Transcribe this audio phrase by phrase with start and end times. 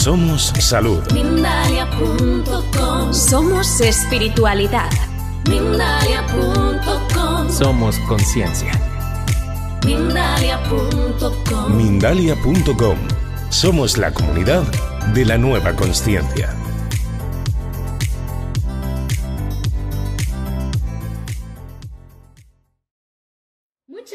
[0.00, 1.02] Somos salud.
[1.12, 4.88] Mindalia.com Somos espiritualidad.
[5.46, 8.72] Mindalia.com Somos conciencia.
[9.84, 12.96] Mindalia.com Mindalia.com.
[13.50, 14.62] Somos la comunidad
[15.12, 16.56] de la nueva conciencia.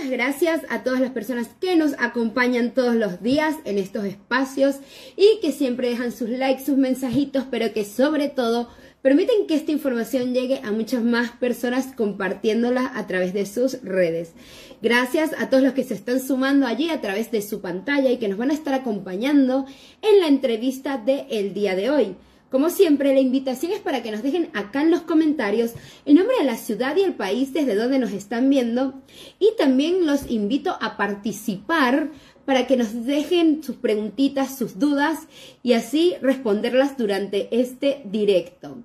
[0.09, 4.75] Gracias a todas las personas que nos acompañan todos los días en estos espacios
[5.15, 8.69] y que siempre dejan sus likes, sus mensajitos, pero que sobre todo
[9.01, 14.33] permiten que esta información llegue a muchas más personas compartiéndola a través de sus redes.
[14.81, 18.17] Gracias a todos los que se están sumando allí a través de su pantalla y
[18.17, 19.65] que nos van a estar acompañando
[20.01, 22.15] en la entrevista del el día de hoy.
[22.55, 25.73] Como siempre, la invitación es para que nos dejen acá en los comentarios
[26.05, 28.93] el nombre de la ciudad y el país desde donde nos están viendo
[29.39, 32.11] y también los invito a participar
[32.45, 35.27] para que nos dejen sus preguntitas, sus dudas
[35.63, 38.77] y así responderlas durante este directo.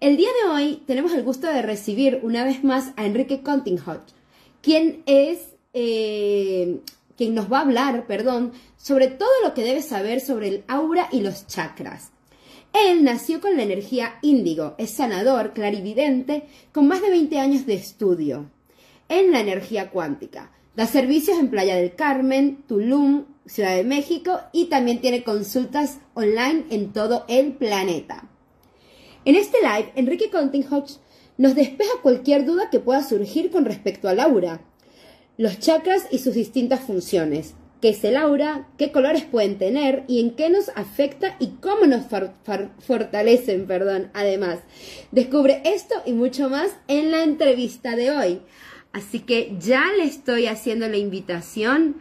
[0.00, 4.02] El día de hoy tenemos el gusto de recibir una vez más a Enrique Continghot,
[4.62, 6.80] quien es eh,
[7.16, 11.08] quien nos va a hablar, perdón, sobre todo lo que debes saber sobre el aura
[11.12, 12.10] y los chakras.
[12.84, 17.72] Él nació con la energía índigo, es sanador, clarividente, con más de 20 años de
[17.72, 18.50] estudio
[19.08, 20.52] en la energía cuántica.
[20.74, 26.66] Da servicios en Playa del Carmen, Tulum, Ciudad de México y también tiene consultas online
[26.68, 28.28] en todo el planeta.
[29.24, 30.96] En este live, Enrique Continghotch
[31.38, 34.60] nos despeja cualquier duda que pueda surgir con respecto al aura,
[35.38, 40.20] los chakras y sus distintas funciones, qué es el aura, qué colores pueden tener y
[40.20, 44.60] en qué nos afecta y cómo nos for- for- fortalecen, perdón, además.
[45.12, 48.42] Descubre esto y mucho más en la entrevista de hoy.
[48.92, 51.96] Así que ya le estoy haciendo la invitación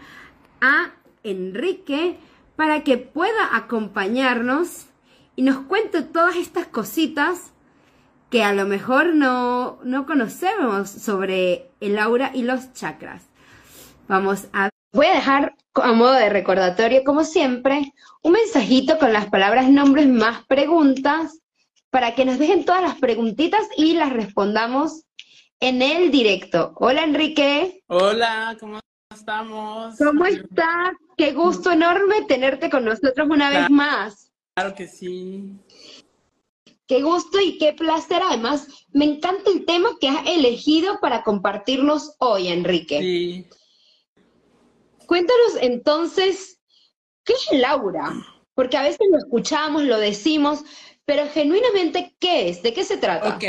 [0.61, 0.93] a
[1.23, 2.17] Enrique
[2.55, 4.85] para que pueda acompañarnos
[5.35, 7.51] y nos cuente todas estas cositas
[8.29, 13.23] que a lo mejor no, no conocemos sobre el aura y los chakras.
[14.07, 14.69] Vamos a...
[14.95, 20.07] Voy a dejar a modo de recordatorio, como siempre, un mensajito con las palabras nombres
[20.07, 21.41] más preguntas
[21.89, 25.03] para que nos dejen todas las preguntitas y las respondamos
[25.59, 26.71] en el directo.
[26.77, 28.79] Hola Enrique, Hola, ¿cómo
[29.13, 29.97] estamos?
[29.97, 30.93] ¿cómo estás?
[31.17, 34.31] Qué gusto enorme tenerte con nosotros una vez más.
[34.53, 35.43] Claro que sí.
[36.87, 38.21] Qué gusto y qué placer.
[38.25, 43.01] Además, me encanta el tema que has elegido para compartirnos hoy, Enrique.
[43.01, 43.49] Sí.
[45.05, 46.61] Cuéntanos entonces,
[47.23, 48.13] ¿qué es el aura?
[48.53, 50.63] Porque a veces lo escuchamos, lo decimos,
[51.05, 52.63] pero genuinamente, ¿qué es?
[52.63, 53.35] ¿De qué se trata?
[53.35, 53.43] Ok.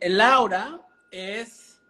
[0.00, 0.80] El aura
[1.10, 1.80] es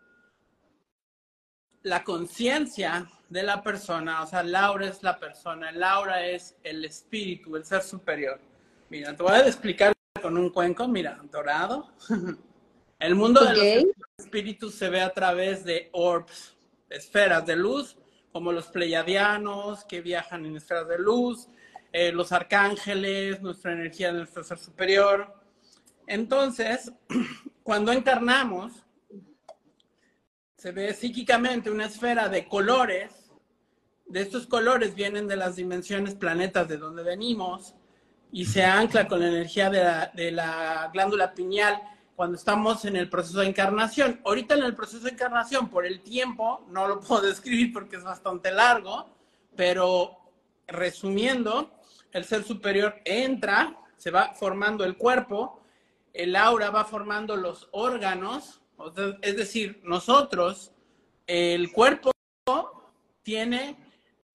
[1.82, 4.22] la conciencia de la persona.
[4.22, 5.70] O sea, el aura es la persona.
[5.70, 8.40] El aura es el espíritu, el ser superior.
[8.88, 10.86] Mira, te voy a explicar con un cuenco.
[10.86, 11.92] Mira, dorado.
[12.98, 13.86] El mundo de Ok.
[13.98, 16.54] los espíritus se ve a través de orbs,
[16.88, 17.96] esferas de luz,
[18.32, 21.48] como los pleiadianos que viajan en esferas de luz,
[21.92, 25.34] eh, los arcángeles, nuestra energía de nuestro ser superior.
[26.06, 26.92] Entonces,
[27.62, 28.72] cuando encarnamos,
[30.56, 33.30] se ve psíquicamente una esfera de colores.
[34.06, 37.74] De estos colores vienen de las dimensiones planetas de donde venimos
[38.30, 41.80] y se ancla con la energía de la, de la glándula pineal
[42.22, 44.20] cuando estamos en el proceso de encarnación.
[44.24, 48.04] Ahorita en el proceso de encarnación, por el tiempo, no lo puedo describir porque es
[48.04, 49.08] bastante largo,
[49.56, 50.18] pero
[50.68, 51.72] resumiendo,
[52.12, 55.62] el ser superior entra, se va formando el cuerpo,
[56.12, 58.60] el aura va formando los órganos,
[59.20, 60.70] es decir, nosotros,
[61.26, 62.12] el cuerpo
[63.24, 63.76] tiene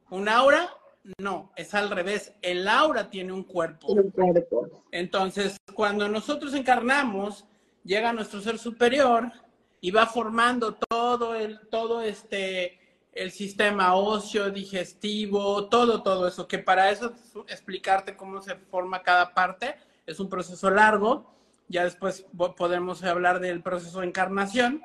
[0.10, 0.76] un aura,
[1.20, 3.88] no, es al revés, el aura tiene un cuerpo.
[3.88, 4.84] Un cuerpo.
[4.92, 7.47] Entonces, cuando nosotros encarnamos,
[7.88, 9.32] llega nuestro ser superior
[9.80, 12.80] y va formando todo el, todo este,
[13.14, 17.14] el sistema óseo, digestivo, todo, todo eso, que para eso
[17.48, 19.76] explicarte cómo se forma cada parte
[20.06, 21.34] es un proceso largo.
[21.70, 22.26] Ya después
[22.56, 24.82] podemos hablar del proceso de encarnación,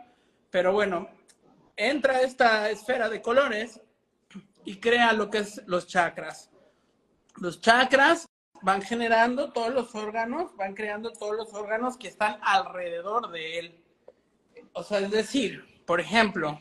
[0.51, 1.09] pero bueno,
[1.77, 3.81] entra esta esfera de colores
[4.65, 6.51] y crea lo que es los chakras.
[7.37, 8.29] Los chakras
[8.63, 13.85] van generando todos los órganos, van creando todos los órganos que están alrededor de él.
[14.73, 16.59] O sea, es decir, por ejemplo,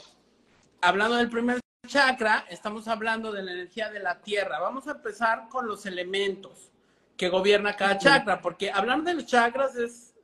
[0.82, 4.60] hablando del primer chakra, estamos hablando de la energía de la tierra.
[4.60, 6.72] Vamos a empezar con los elementos
[7.16, 10.16] que gobierna cada chakra, porque hablar de los chakras es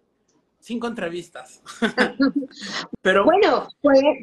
[0.60, 1.62] cinco entrevistas.
[3.02, 3.68] Pero bueno,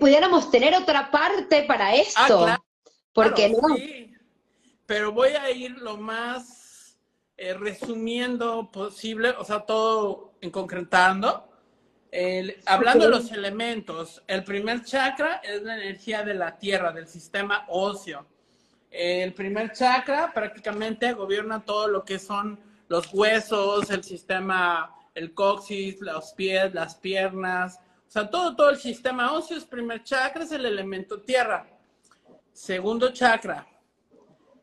[0.01, 2.47] pudiéramos tener otra parte para ah, esto.
[2.47, 2.59] Ah,
[3.12, 3.77] porque no.
[3.77, 4.12] Sí.
[4.87, 6.63] Pero voy a ir lo más
[7.36, 11.48] eh, resumiendo posible, o sea, todo en concretando.
[12.66, 17.64] hablando de los elementos, el primer chakra es la energía de la tierra, del sistema
[17.69, 18.26] óseo.
[18.90, 26.00] El primer chakra prácticamente gobierna todo lo que son los huesos, el sistema, el coxis,
[26.00, 30.52] los pies, las piernas, o sea, todo, todo el sistema óseo es primer chakra, es
[30.52, 31.66] el elemento tierra.
[32.52, 33.66] Segundo chakra.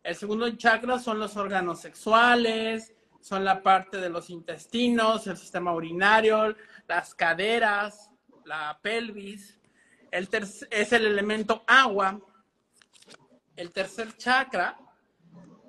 [0.03, 5.73] El segundo chakra son los órganos sexuales, son la parte de los intestinos, el sistema
[5.73, 6.55] urinario,
[6.87, 8.09] las caderas,
[8.45, 9.59] la pelvis.
[10.09, 10.27] El
[10.71, 12.19] es el elemento agua.
[13.55, 14.77] El tercer chakra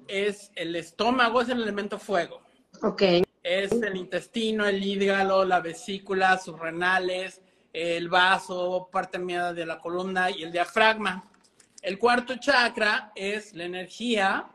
[0.09, 2.43] es el estómago, es el elemento fuego.
[2.83, 3.03] Ok.
[3.43, 7.43] Es el intestino, el hígado, la vesícula, sus renales,
[7.73, 11.32] el vaso, parte media de la columna y el diafragma.
[11.83, 14.47] El cuarto chakra es la energía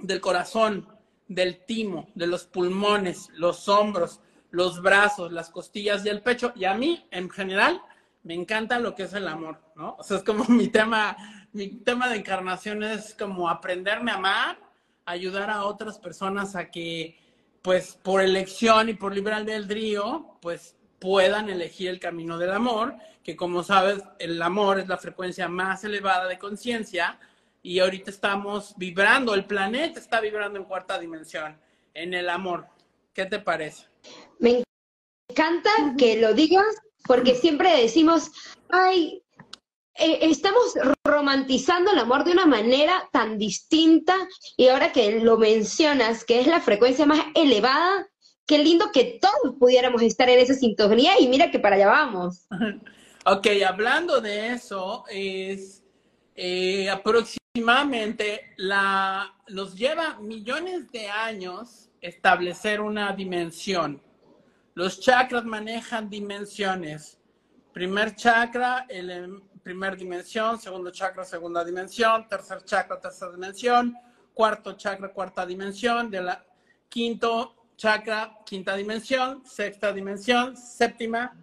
[0.00, 0.88] del corazón,
[1.28, 6.52] del timo, de los pulmones, los hombros, los brazos, las costillas y el pecho.
[6.56, 7.80] Y a mí, en general,
[8.24, 9.94] me encanta lo que es el amor, ¿no?
[9.98, 11.16] O sea, es como mi tema,
[11.52, 14.58] mi tema de encarnación es como aprenderme a amar,
[15.04, 17.18] ayudar a otras personas a que,
[17.62, 22.94] pues, por elección y por libre albedrío, pues, puedan elegir el camino del amor,
[23.24, 27.18] que como sabes, el amor es la frecuencia más elevada de conciencia
[27.60, 31.60] y ahorita estamos vibrando, el planeta está vibrando en cuarta dimensión,
[31.92, 32.68] en el amor.
[33.12, 33.86] ¿Qué te parece?
[34.38, 34.62] Me
[35.28, 36.64] encanta que lo digas
[37.04, 38.30] porque siempre decimos,
[38.70, 39.24] ay,
[39.94, 40.74] eh, estamos
[41.04, 44.16] romantizando el amor de una manera tan distinta
[44.56, 48.06] y ahora que lo mencionas, que es la frecuencia más elevada,
[48.46, 52.46] qué lindo que todos pudiéramos estar en esa sintonía y mira que para allá vamos.
[53.24, 55.84] Ok, hablando de eso, es
[56.34, 64.02] eh, aproximadamente la, nos lleva millones de años establecer una dimensión.
[64.74, 67.16] Los chakras manejan dimensiones.
[67.72, 73.96] Primer chakra, el em, primer dimensión, segundo chakra, segunda dimensión, tercer chakra, tercera dimensión,
[74.34, 76.44] cuarto chakra, cuarta dimensión, de la
[76.88, 81.36] quinto chakra, quinta dimensión, sexta dimensión, séptima,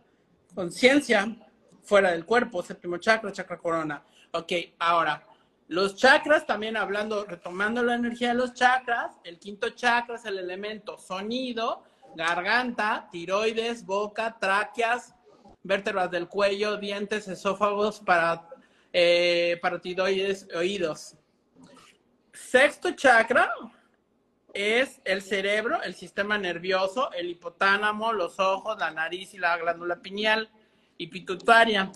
[0.55, 1.35] conciencia,
[1.83, 4.01] fuera del cuerpo, séptimo chakra, chakra corona.
[4.31, 5.27] Ok, ahora,
[5.67, 10.37] los chakras, también hablando, retomando la energía de los chakras, el quinto chakra es el
[10.37, 11.83] elemento sonido,
[12.15, 15.13] garganta, tiroides, boca, tráqueas,
[15.61, 18.47] vértebras del cuello, dientes, esófagos, para,
[18.93, 19.59] eh,
[20.55, 21.17] oídos.
[22.31, 23.51] Sexto chakra,
[24.53, 29.97] es el cerebro, el sistema nervioso, el hipotálamo, los ojos, la nariz y la glándula
[29.97, 30.49] pineal
[30.97, 31.91] y pituitaria.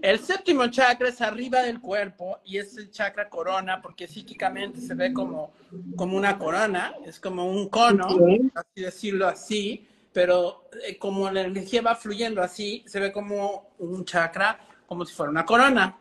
[0.00, 4.94] El séptimo chakra es arriba del cuerpo y es el chakra corona porque psíquicamente se
[4.94, 5.52] ve como,
[5.96, 8.08] como una corona, es como un cono,
[8.54, 14.04] así decirlo así, pero eh, como la energía va fluyendo así, se ve como un
[14.04, 15.96] chakra, como si fuera una corona.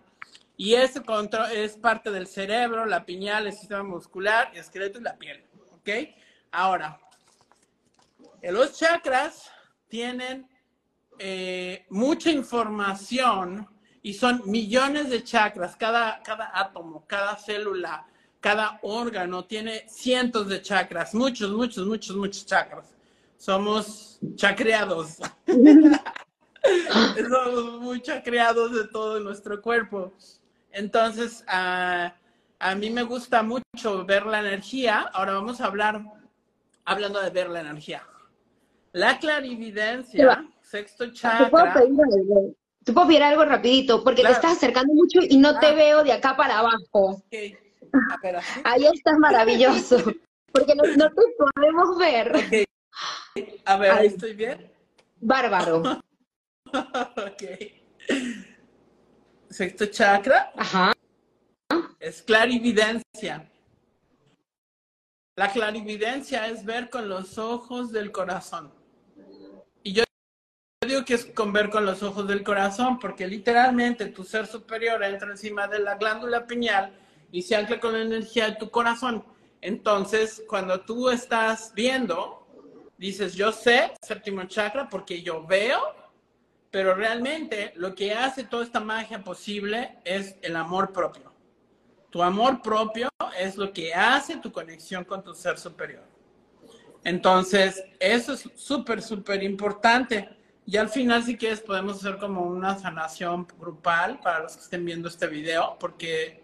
[0.58, 5.04] Y ese control es parte del cerebro, la pineal, el sistema muscular, el esqueleto y
[5.04, 5.44] la piel.
[5.82, 5.90] ¿Ok?
[6.52, 7.00] Ahora,
[8.44, 9.52] los chakras
[9.88, 10.48] tienen
[11.20, 13.68] eh, mucha información
[14.02, 18.06] y son millones de chakras, cada, cada átomo, cada célula,
[18.40, 22.96] cada órgano tiene cientos de chakras, muchos, muchos, muchos, muchos chakras.
[23.38, 25.18] Somos chacreados.
[27.30, 30.14] Somos muy chacreados de todo nuestro cuerpo.
[30.72, 32.10] Entonces, uh,
[32.62, 35.10] a mí me gusta mucho ver la energía.
[35.14, 36.02] Ahora vamos a hablar,
[36.86, 38.04] hablando de ver la energía.
[38.94, 41.46] La clarividencia, sexto chakra.
[42.84, 44.04] ¿Te puedo pedir algo rapidito?
[44.04, 45.74] Porque te estás acercando mucho y no te ah.
[45.74, 47.24] veo de acá para abajo.
[48.64, 49.98] Ahí estás maravilloso.
[50.52, 52.68] Porque no, te podemos ver.
[53.66, 54.70] A ver, ahí estoy bien.
[55.22, 55.82] Bárbaro.
[56.74, 57.44] ok.
[59.50, 60.52] Sexto chakra.
[60.58, 60.92] Ajá
[62.00, 63.50] es clarividencia.
[65.36, 68.72] La clarividencia es ver con los ojos del corazón.
[69.84, 70.04] Y yo
[70.86, 75.04] digo que es con ver con los ojos del corazón, porque literalmente tu ser superior
[75.04, 76.94] entra encima de la glándula pineal
[77.32, 79.24] y se ancla con la energía de tu corazón.
[79.62, 82.46] Entonces, cuando tú estás viendo,
[82.98, 85.80] dices, yo sé séptimo chakra porque yo veo,
[86.72, 91.31] pero realmente lo que hace toda esta magia posible es el amor propio.
[92.12, 96.04] Tu amor propio es lo que hace tu conexión con tu ser superior.
[97.06, 100.30] Entonces, eso es súper, súper importante.
[100.66, 104.86] Y al final, si quieres, podemos hacer como una sanación grupal para los que estén
[104.86, 106.44] viendo este video, porque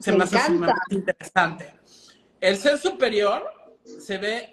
[0.00, 1.74] se me, hace sumamente interesante.
[2.40, 3.44] El ser superior
[3.84, 4.52] se ve.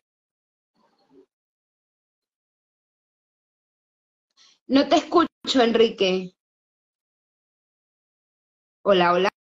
[4.67, 6.35] No te escucho, Enrique.
[8.83, 9.32] Hola, hola.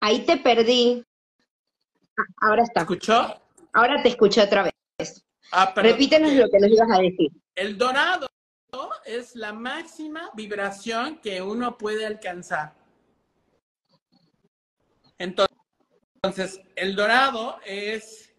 [0.00, 1.04] Ahí te perdí.
[2.40, 2.80] Ahora está.
[2.80, 3.40] ¿Escuchó?
[3.72, 5.24] Ahora te escucho otra vez.
[5.52, 7.30] Ah, Repítenos lo que nos ibas a decir.
[7.54, 8.28] El dorado
[9.04, 12.74] es la máxima vibración que uno puede alcanzar.
[15.18, 18.32] Entonces, el dorado es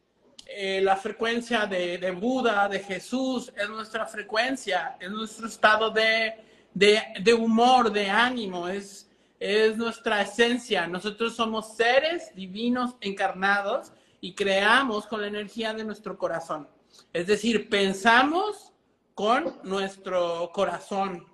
[0.46, 6.36] eh, la frecuencia de, de, Buda, de Jesús, es nuestra frecuencia, es nuestro estado de,
[6.74, 9.09] de, de humor, de ánimo, es,
[9.40, 10.88] es nuestra esencia.
[10.88, 16.68] Nosotros somos seres divinos encarnados y creamos con la energía de nuestro corazón.
[17.14, 18.74] Es decir, pensamos
[19.16, 21.26] con nuestro corazón,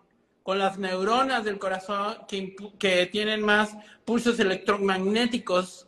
[0.43, 5.87] con las neuronas del corazón que, tienen más pulsos electromagnéticos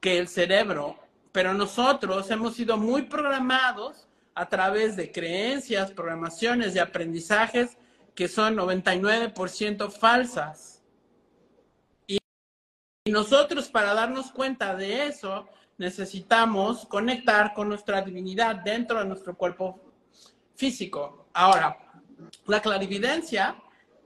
[0.00, 0.98] que el cerebro,
[1.32, 7.76] pero nosotros hemos sido muy programados a través de creencias, programaciones y aprendizajes
[8.14, 10.75] que son 99% falsas.
[13.06, 15.46] Y nosotros para darnos cuenta de eso
[15.78, 19.80] necesitamos conectar con nuestra divinidad dentro de nuestro cuerpo
[20.56, 21.28] físico.
[21.32, 21.78] Ahora,
[22.46, 23.62] la clarividencia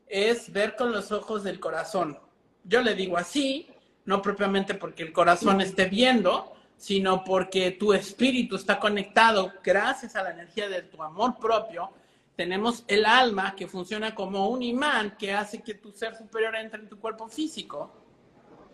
[0.06, 2.18] es ver con los ojos del corazón.
[2.62, 3.70] Yo le digo así,
[4.04, 10.22] no propiamente porque el corazón esté viendo, sino porque tu espíritu está conectado gracias a
[10.22, 11.90] la energía de tu amor propio.
[12.36, 16.82] Tenemos el alma que funciona como un imán que hace que tu ser superior entre
[16.82, 17.99] en tu cuerpo físico.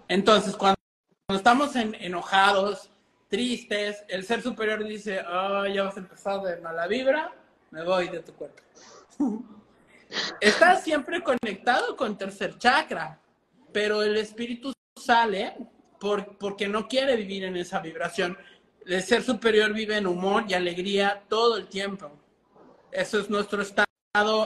[0.08, 0.76] Entonces, cuando
[1.28, 2.90] estamos enojados,
[3.28, 7.32] tristes, el ser superior dice, oh, ya vas a empezar de mala vibra,
[7.70, 8.62] me voy de tu cuerpo.
[10.40, 13.18] Estás siempre conectado con tercer chakra,
[13.72, 15.56] pero el espíritu sale
[15.98, 18.38] por, porque no quiere vivir en esa vibración.
[18.86, 22.12] El ser superior vive en humor y alegría todo el tiempo.
[22.92, 23.86] Eso es nuestro estado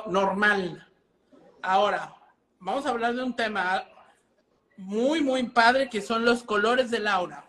[0.07, 0.89] normal.
[1.61, 2.15] Ahora,
[2.59, 3.85] vamos a hablar de un tema
[4.81, 7.45] muy, muy padre, que son los colores del aura.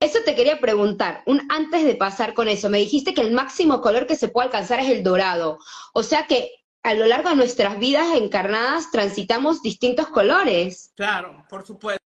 [0.00, 3.80] Eso te quería preguntar, un, antes de pasar con eso, me dijiste que el máximo
[3.80, 5.58] color que se puede alcanzar es el dorado.
[5.92, 6.50] O sea que
[6.82, 10.92] a lo largo de nuestras vidas encarnadas transitamos distintos colores.
[10.94, 12.00] Claro, por supuesto.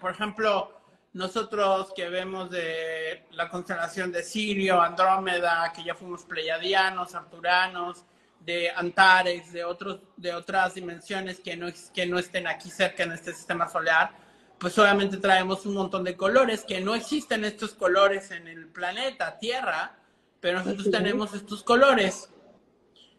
[0.00, 0.72] Por ejemplo,
[1.12, 8.04] nosotros que vemos de la constelación de Sirio, Andrómeda, que ya fuimos pleiadianos, arturanos,
[8.40, 13.12] de Antares, de, otros, de otras dimensiones que no, que no estén aquí cerca en
[13.12, 14.12] este sistema solar,
[14.58, 19.38] pues obviamente traemos un montón de colores, que no existen estos colores en el planeta
[19.38, 19.96] Tierra,
[20.40, 22.30] pero nosotros tenemos estos colores.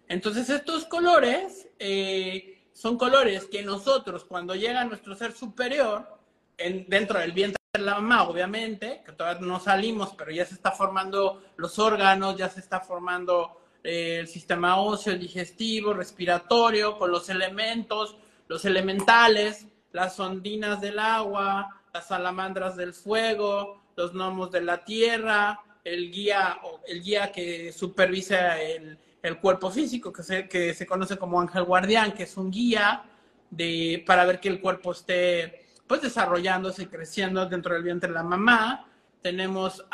[0.07, 6.19] Entonces estos colores eh, son colores que nosotros cuando llega nuestro ser superior,
[6.57, 10.55] en, dentro del vientre de la mamá, obviamente, que todavía no salimos, pero ya se
[10.55, 17.29] está formando los órganos, ya se está formando el sistema óseo, digestivo, respiratorio, con los
[17.29, 18.15] elementos,
[18.47, 25.59] los elementales, las ondinas del agua, las salamandras del fuego, los gnomos de la tierra,
[25.83, 31.17] el guía, el guía que supervisa el, el cuerpo físico, que se, que se conoce
[31.17, 33.03] como ángel guardián, que es un guía
[33.50, 38.15] de, para ver que el cuerpo esté pues desarrollándose y creciendo dentro del vientre de
[38.15, 38.88] la mamá.
[39.21, 39.85] Tenemos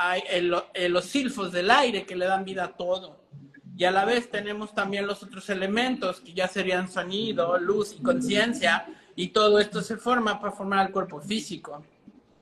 [0.89, 3.17] los silfos del aire que le dan vida a todo
[3.77, 8.01] y a la vez tenemos también los otros elementos que ya serían sonido, luz y
[8.01, 11.83] conciencia, y todo esto se forma para formar el cuerpo físico.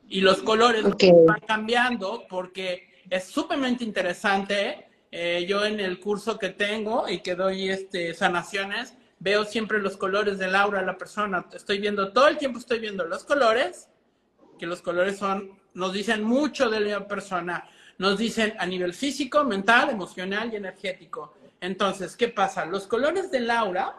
[0.07, 4.87] Y los colores van cambiando porque es sumamente interesante.
[5.11, 9.97] Eh, yo en el curso que tengo y que doy este, sanaciones, veo siempre los
[9.97, 11.45] colores del aura de la persona.
[11.53, 13.89] Estoy viendo, todo el tiempo estoy viendo los colores,
[14.57, 19.43] que los colores son, nos dicen mucho de la persona nos dicen a nivel físico,
[19.43, 21.33] mental, emocional y energético.
[21.61, 22.65] Entonces, ¿qué pasa?
[22.65, 23.95] Los colores del aura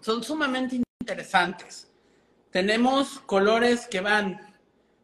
[0.00, 1.90] son sumamente interesantes.
[2.50, 4.54] Tenemos colores que van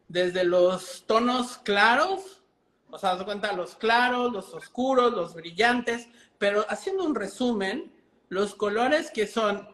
[0.07, 2.41] desde los tonos claros,
[2.89, 7.91] o sea, cuenta, los claros, los oscuros, los brillantes, pero haciendo un resumen,
[8.29, 9.67] los colores que son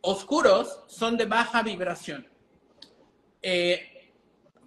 [0.00, 2.26] oscuros son de baja vibración.
[3.40, 3.91] Eh,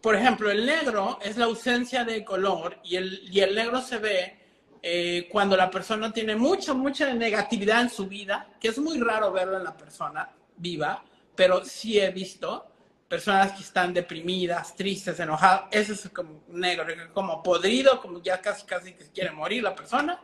[0.05, 3.97] por ejemplo, el negro es la ausencia de color y el, y el negro se
[3.97, 4.37] ve
[4.83, 9.31] eh, cuando la persona tiene mucha, mucha negatividad en su vida, que es muy raro
[9.31, 12.67] verlo en la persona viva, pero sí he visto
[13.07, 18.63] personas que están deprimidas, tristes, enojadas, ese es como negro, como podrido, como ya casi,
[18.63, 20.21] casi que quiere morir la persona,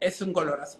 [0.00, 0.78] es un color así.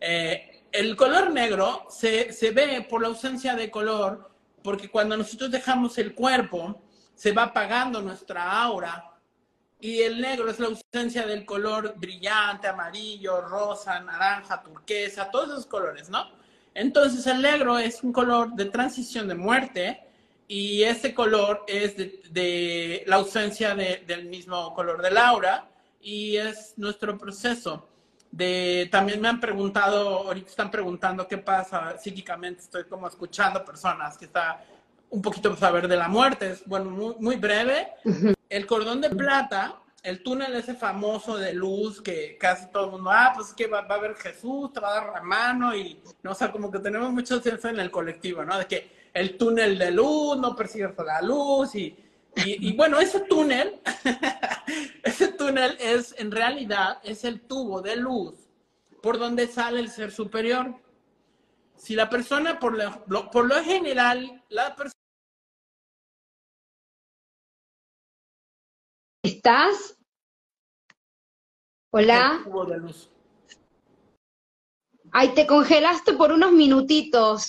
[0.00, 4.30] Eh, el color negro se, se ve por la ausencia de color,
[4.62, 6.81] porque cuando nosotros dejamos el cuerpo,
[7.14, 9.12] se va apagando nuestra aura,
[9.82, 15.66] y el negro es la ausencia del color brillante, amarillo, rosa, naranja, turquesa, todos esos
[15.66, 16.30] colores, ¿no?
[16.72, 20.00] Entonces el negro es un color de transición de muerte
[20.46, 25.68] y ese color es de, la ausencia del mismo color del aura
[26.00, 27.88] y es nuestro proceso.
[28.30, 34.16] De, también me han preguntado, ahorita están preguntando qué pasa psíquicamente, estoy como escuchando personas
[34.16, 34.64] que está
[35.12, 37.92] un poquito saber de la muerte, es bueno, muy, muy breve.
[38.48, 43.10] El cordón de plata el túnel ese famoso de luz que casi todo el mundo,
[43.12, 46.00] ah, pues es que va, a haber Jesús, te va a dar la mano y,
[46.22, 48.58] no, o sea, como que tenemos mucho senso en el colectivo, ¿no?
[48.58, 51.96] De que el túnel de luz, no persigues la luz y,
[52.34, 53.80] y, bueno, ese túnel,
[55.04, 58.34] ese túnel es, en realidad, es el tubo de luz
[59.02, 60.74] por donde sale el ser superior.
[61.76, 65.01] Si la persona, por lo, por lo general, la persona
[69.44, 69.98] ¿Estás?
[71.90, 72.44] Hola.
[75.10, 77.48] Ay, te congelaste por unos minutitos,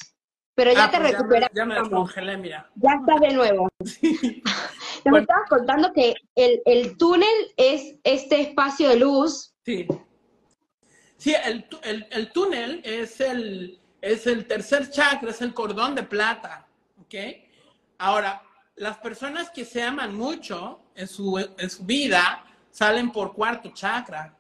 [0.56, 1.56] pero ya ah, te pues recuperaste.
[1.56, 2.68] Ya, me descongelé, mira.
[2.78, 3.70] Ya estás de nuevo.
[5.04, 9.54] Te me estabas contando que el, túnel es este espacio de luz.
[9.64, 9.86] Sí.
[11.18, 11.68] Sí, el,
[12.10, 16.68] el, túnel es el, es el tercer chakra, es el cordón de plata.
[17.02, 17.14] ¿Ok?
[18.00, 18.42] Ahora,
[18.76, 24.36] las personas que se aman mucho en su, en su vida salen por cuarto chakra.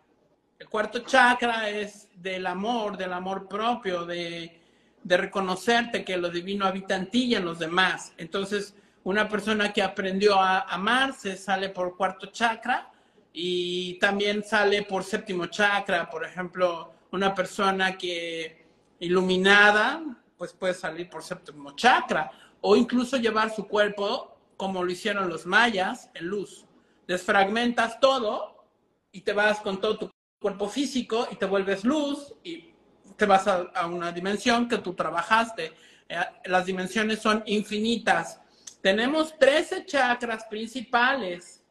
[0.57, 4.60] El cuarto chakra es del amor, del amor propio, de,
[5.03, 8.13] de reconocerte que lo divino habita en ti y en los demás.
[8.17, 12.91] Entonces, una persona que aprendió a amarse sale por cuarto chakra
[13.34, 16.10] y también sale por séptimo chakra.
[16.10, 18.65] Por ejemplo, una persona que
[18.99, 20.01] iluminada,
[20.38, 22.31] pues puede salir por séptimo chakra
[22.65, 26.65] o incluso llevar su cuerpo, como lo hicieron los mayas, en luz.
[27.06, 28.65] Desfragmentas todo
[29.12, 32.73] y te vas con todo tu cuerpo físico y te vuelves luz y
[33.17, 35.73] te vas a, una dimensión que tú trabajaste.
[36.08, 38.39] Eh, las dimensiones son infinitas.
[38.82, 41.62] Tenemos 13 chakras principales.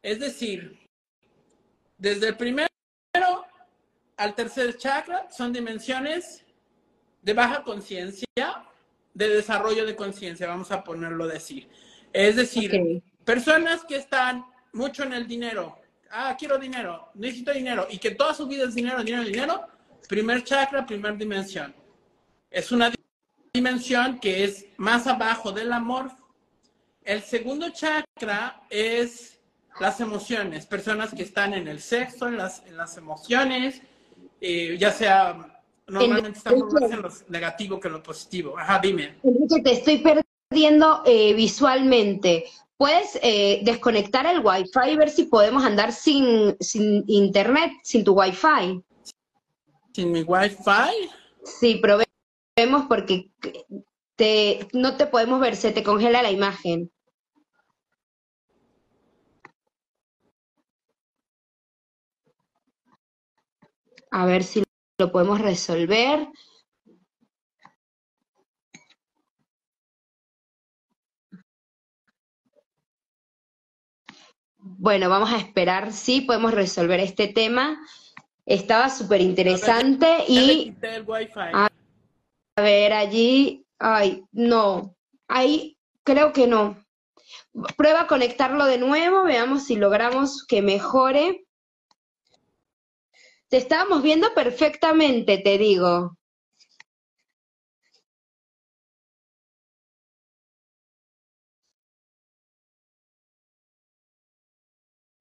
[0.00, 0.78] Es decir,
[1.98, 2.68] desde el primero
[4.16, 6.44] al tercer chakra son dimensiones
[7.20, 8.69] de baja conciencia
[9.14, 11.68] de desarrollo de conciencia, vamos a ponerlo decir.
[12.12, 15.78] Es decir, personas que están mucho en el dinero,
[16.10, 19.66] ah, quiero dinero, necesito dinero, y que toda su vida es dinero, dinero, dinero,
[20.08, 21.74] primer chakra, primer dimensión.
[22.50, 22.92] Es una
[23.52, 26.10] dimensión que es más abajo del amor.
[27.04, 29.38] El segundo chakra es
[29.78, 33.80] las emociones, personas que están en el sexo, en las, en las emociones,
[34.40, 35.49] eh, ya sea
[35.90, 38.56] Normalmente estamos más en lo negativo que en lo positivo.
[38.56, 39.16] Ajá, dime.
[39.24, 40.04] Enrique, te estoy
[40.50, 42.44] perdiendo eh, visualmente.
[42.76, 48.12] ¿Puedes eh, desconectar el Wi-Fi y ver si podemos andar sin, sin internet, sin tu
[48.12, 48.80] Wi-Fi?
[49.92, 51.10] ¿Sin mi Wi-Fi?
[51.44, 53.30] Sí, probemos porque
[54.16, 56.90] te, no te podemos ver, se te congela la imagen.
[64.12, 64.62] A ver si
[65.00, 66.28] lo podemos resolver.
[74.58, 77.80] Bueno, vamos a esperar si podemos resolver este tema.
[78.46, 80.76] Estaba súper interesante y...
[81.52, 81.68] A
[82.56, 83.66] ver, allí...
[83.78, 84.94] Ay, no.
[85.28, 86.76] Ahí creo que no.
[87.76, 91.46] Prueba a conectarlo de nuevo, veamos si logramos que mejore.
[93.50, 96.16] Te estábamos viendo perfectamente, te digo.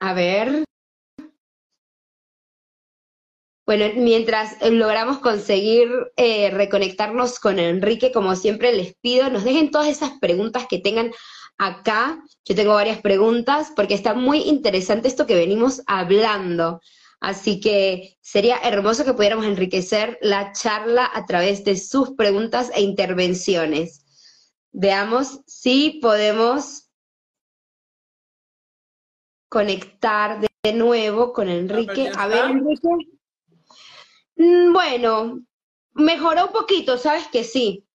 [0.02, 0.66] A ver.
[3.66, 9.88] Bueno, mientras logramos conseguir eh, reconectarnos con Enrique, como siempre les pido, nos dejen todas
[9.88, 11.12] esas preguntas que tengan
[11.60, 12.24] acá.
[12.46, 16.82] Yo tengo varias preguntas porque está muy interesante esto que venimos hablando.
[17.20, 22.82] Así que sería hermoso que pudiéramos enriquecer la charla a través de sus preguntas e
[22.82, 24.06] intervenciones.
[24.72, 26.90] Veamos si podemos
[29.50, 32.12] conectar de nuevo con Enrique.
[32.16, 32.88] A ver, Enrique.
[34.38, 35.42] Mm, bueno,
[35.94, 37.86] mejoró un poquito, sabes que sí.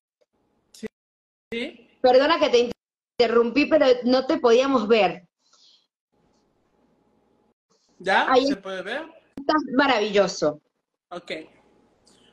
[1.50, 1.88] Sí.
[2.02, 2.70] Perdona que te
[3.18, 5.26] interrumpí, pero no te podíamos ver.
[7.98, 8.28] ¿Ya?
[8.46, 9.13] ¿Se puede ver?
[9.46, 10.62] Está maravilloso.
[11.11, 11.33] Ok.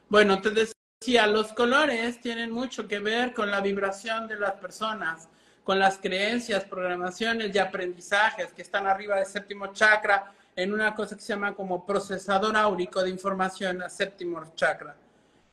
[0.07, 5.27] Bueno, te decía, los colores tienen mucho que ver con la vibración de las personas,
[5.65, 11.15] con las creencias, programaciones y aprendizajes que están arriba del séptimo chakra en una cosa
[11.15, 14.95] que se llama como procesador áurico de información al séptimo chakra.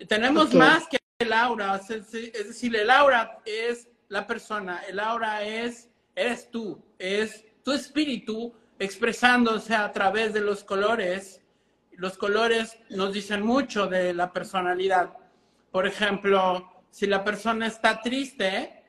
[0.07, 5.89] tenemos más que el aura, es decir, el aura es la persona, el aura es,
[6.15, 11.41] eres tú, es tu espíritu expresándose a través de los colores.
[11.99, 15.15] Los colores nos dicen mucho de la personalidad.
[15.73, 18.85] Por ejemplo, si la persona está triste,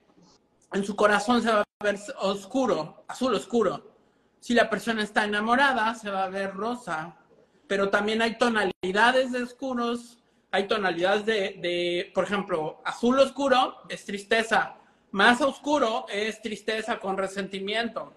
[0.72, 3.96] en su corazón se va a ver oscuro, azul oscuro.
[4.40, 7.18] Si la persona está enamorada, se va a ver rosa.
[7.66, 10.20] Pero también hay tonalidades de oscuros,
[10.52, 14.76] hay tonalidades de, por ejemplo, azul oscuro es tristeza,
[15.10, 18.14] más oscuro es tristeza con resentimiento.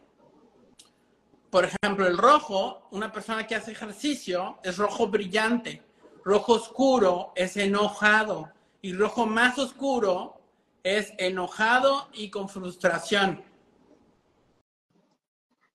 [1.52, 5.82] Por ejemplo, el rojo, una persona que hace ejercicio, es rojo brillante.
[6.24, 8.50] Rojo oscuro es enojado.
[8.80, 10.40] Y rojo más oscuro
[10.82, 13.44] es enojado y con frustración.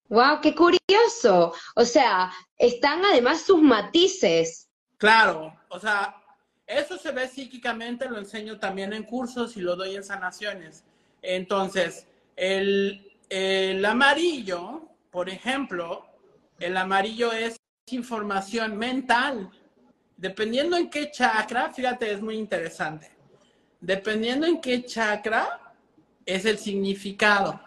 [0.09, 0.41] ¡Wow!
[0.41, 1.53] ¡Qué curioso!
[1.75, 4.67] O sea, están además sus matices.
[4.97, 6.15] Claro, o sea,
[6.65, 10.83] eso se ve psíquicamente, lo enseño también en cursos y lo doy en sanaciones.
[11.21, 16.05] Entonces, el, el amarillo por ejemplo,
[16.59, 17.57] el amarillo es
[17.91, 19.49] información mental.
[20.15, 23.11] Dependiendo en qué chakra, fíjate, es muy interesante.
[23.79, 25.73] Dependiendo en qué chakra
[26.25, 27.59] es el significado.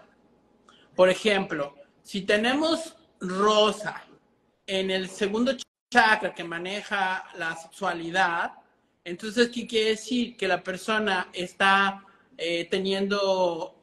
[0.94, 4.04] Por ejemplo, si tenemos rosa
[4.66, 5.52] en el segundo
[5.92, 8.52] chakra que maneja la sexualidad,
[9.04, 10.36] entonces, ¿qué quiere decir?
[10.36, 12.04] Que la persona está
[12.36, 13.79] eh, teniendo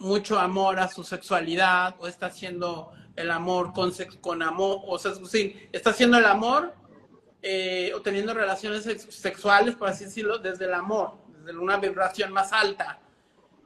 [0.00, 5.12] mucho amor a su sexualidad o está haciendo el amor con, con amor, o sea,
[5.14, 6.74] sí, está haciendo el amor
[7.42, 12.52] eh, o teniendo relaciones sexuales, por así decirlo, desde el amor, desde una vibración más
[12.52, 12.98] alta.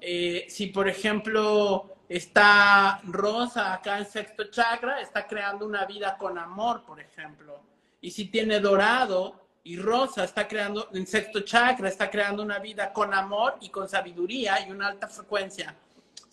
[0.01, 6.37] Eh, si, por ejemplo, está rosa acá en sexto chakra, está creando una vida con
[6.37, 7.61] amor, por ejemplo.
[8.01, 12.93] Y si tiene dorado y rosa, está creando en sexto chakra, está creando una vida
[12.93, 15.75] con amor y con sabiduría y una alta frecuencia.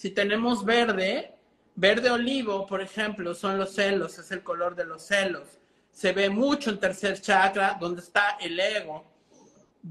[0.02, 1.36] Si tenemos verde,
[1.76, 5.60] Verde olivo, por ejemplo, son los celos, es el color de los celos.
[5.92, 9.06] Se ve mucho en tercer chakra, donde está el ego.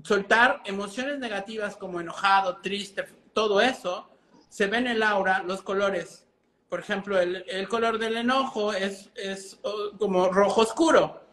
[0.03, 4.11] Soltar emociones negativas como enojado, triste, todo eso,
[4.49, 6.27] se ve en el aura, los colores.
[6.69, 9.61] Por ejemplo, el, color del enojo es, es
[9.97, 11.25] como rojo oscuro.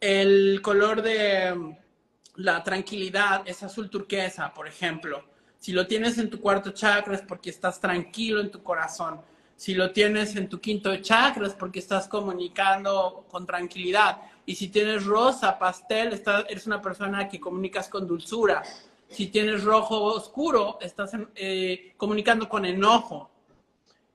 [0.00, 1.76] El color de mm,
[2.34, 5.24] la tranquilidad es azul turquesa, por ejemplo.
[5.66, 9.20] Si lo tienes en tu cuarto chakra es porque estás tranquilo en tu corazón
[9.56, 14.18] si lo tienes en tu quinto chakra es porque estás comunicando con tranquilidad.
[14.44, 18.62] Y si tienes rosa, pastel, estás, eres una persona que comunicas con dulzura.
[19.08, 23.30] Si tienes rojo oscuro, estás eh, comunicando con enojo.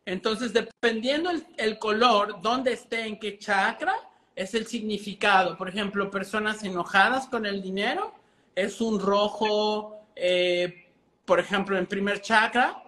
[0.05, 3.95] Entonces, dependiendo el, color, dónde esté, en qué chakra,
[4.35, 5.57] es el significado.
[5.57, 8.13] Por ejemplo, personas enojadas con el dinero
[8.55, 10.90] es un rojo, eh,
[11.25, 12.83] por ejemplo, en primer chakra,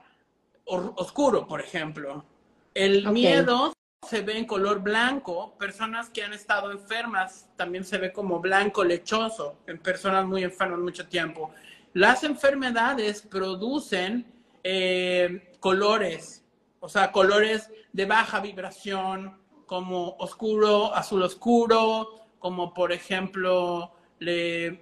[0.65, 2.25] oscuro, por ejemplo.
[2.73, 3.73] El miedo
[4.07, 5.55] se ve en color blanco.
[5.57, 10.79] Personas que han estado enfermas también se ve como blanco lechoso en personas muy enfermas
[10.79, 11.51] mucho tiempo.
[11.93, 14.25] Las enfermedades producen
[14.63, 16.43] eh, colores,
[16.79, 23.91] o sea, colores de baja vibración, como oscuro, azul oscuro, como por ejemplo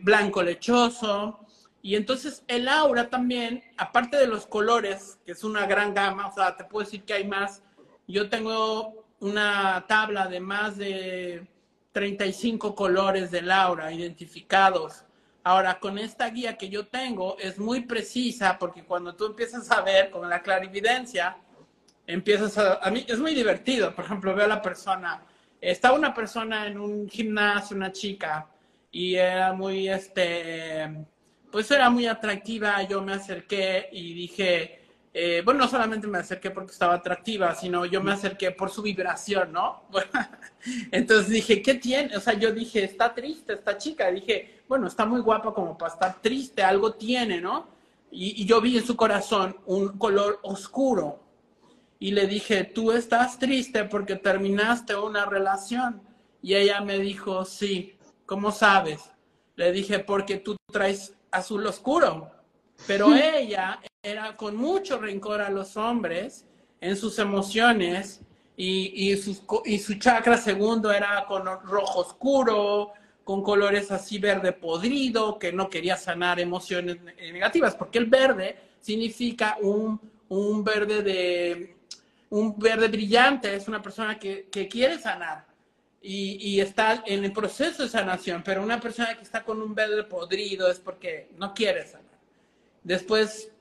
[0.01, 1.40] blanco lechoso.
[1.81, 6.33] Y entonces el aura también, aparte de los colores, que es una gran gama, o
[6.33, 7.63] sea, te puedo decir que hay más
[8.11, 11.47] yo tengo una tabla de más de
[11.93, 15.05] 35 colores de Laura identificados.
[15.43, 19.81] Ahora, con esta guía que yo tengo es muy precisa porque cuando tú empiezas a
[19.81, 21.37] ver con la clarividencia,
[22.05, 22.75] empiezas a...
[22.75, 23.95] A mí es muy divertido.
[23.95, 25.23] Por ejemplo, veo a la persona.
[25.59, 28.47] Estaba una persona en un gimnasio, una chica,
[28.91, 31.05] y era muy, este,
[31.51, 32.81] pues era muy atractiva.
[32.83, 34.81] Yo me acerqué y dije,
[35.13, 38.81] eh, bueno, no solamente me acerqué porque estaba atractiva, sino yo me acerqué por su
[38.81, 39.83] vibración, ¿no?
[40.91, 42.15] entonces dije, ¿qué tiene?
[42.15, 44.09] O sea, yo dije, está triste esta chica.
[44.09, 47.67] Dije, bueno, está muy guapa como para estar triste, algo tiene, ¿no?
[48.09, 51.19] Y, yo vi en su corazón un color oscuro.
[51.99, 56.01] y le dije, tú estás triste porque terminaste una relación.
[56.41, 59.11] Y ella me dijo, sí, ¿cómo sabes?
[59.55, 62.29] Le dije, porque tú traes azul oscuro.
[62.87, 66.45] Pero ella era con mucho rencor a los hombres
[66.79, 68.21] en sus emociones
[68.57, 69.33] y, y,
[69.65, 75.69] y su chakra segundo era con rojo oscuro, con colores así verde podrido, que no
[75.69, 81.75] quería sanar emociones negativas, porque el verde significa un, un verde de
[82.29, 85.45] un verde brillante, es una persona que, que quiere sanar
[86.01, 89.75] y, y, está en el proceso de sanación, pero una persona que está con un
[89.75, 92.17] verde podrido es porque no quiere sanar.
[92.83, 93.51] Después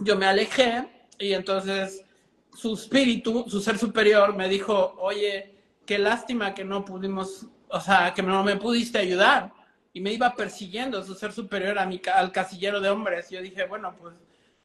[0.00, 2.04] yo me alejé y entonces
[2.52, 8.12] su espíritu, su ser superior, me dijo, oye, qué lástima que no pudimos, o sea,
[8.14, 9.52] que no me pudiste ayudar.
[9.92, 13.30] Y me iba persiguiendo su ser superior a mi, al casillero de hombres.
[13.30, 14.14] Yo dije, bueno, pues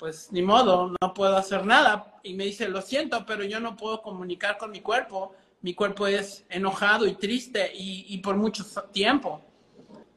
[0.02, 2.20] pues ni modo, no puedo hacer nada.
[2.24, 5.36] Y me dice, lo siento, pero yo no puedo comunicar con mi cuerpo.
[5.62, 9.44] Mi cuerpo es enojado y triste y, por mucho tiempo.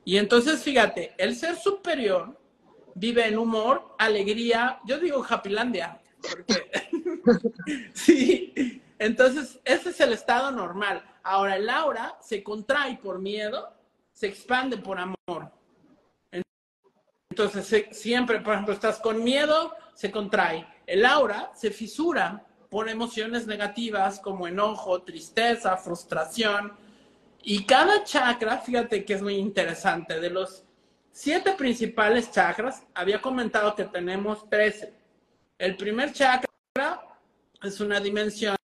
[0.05, 2.39] Y entonces, fíjate, el ser superior
[2.95, 6.73] vive en humor, alegría, yo digo Happylandia, porque
[7.93, 11.05] sí, entonces ese es el estado normal.
[11.23, 13.73] Ahora el aura se contrae por miedo,
[14.13, 15.51] se expande por amor.
[17.31, 20.67] Entonces, siempre, por ejemplo, estás con miedo, se contrae.
[20.87, 26.73] El aura se fisura por emociones negativas como enojo, tristeza, frustración.
[27.45, 30.65] Y cada chakra, fíjate que es muy interesante, de los
[31.13, 34.93] siete principales chakras, había comentado que tenemos trece.
[35.57, 36.51] El primer chakra
[37.63, 38.57] es una dimensión